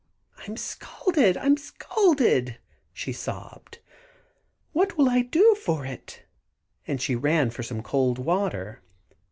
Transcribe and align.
"I'm 0.47 0.57
scalded, 0.57 1.37
I'm 1.37 1.55
scalded," 1.57 2.57
she 2.91 3.13
sobbed. 3.13 3.77
"What 4.71 4.97
will 4.97 5.07
I 5.07 5.21
do 5.21 5.53
for 5.63 5.85
it?" 5.85 6.23
and 6.87 6.99
she 6.99 7.13
ran 7.15 7.51
for 7.51 7.61
some 7.61 7.83
cold 7.83 8.17
water. 8.17 8.81